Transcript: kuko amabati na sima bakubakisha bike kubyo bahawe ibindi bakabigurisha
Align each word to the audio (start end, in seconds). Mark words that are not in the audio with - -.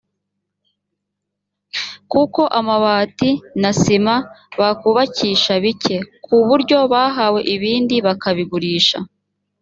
kuko 2.11 2.41
amabati 2.59 3.31
na 3.61 3.71
sima 3.81 4.15
bakubakisha 4.59 5.53
bike 5.63 5.97
kubyo 6.25 6.79
bahawe 6.91 7.39
ibindi 7.55 7.95
bakabigurisha 8.07 8.97